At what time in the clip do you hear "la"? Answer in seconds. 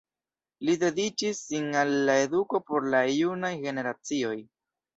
2.11-2.17, 2.97-3.05